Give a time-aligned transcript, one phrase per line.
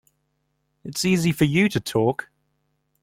[0.83, 2.31] It's easy for you to talk.